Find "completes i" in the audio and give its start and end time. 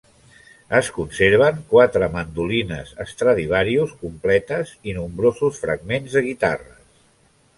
4.05-4.97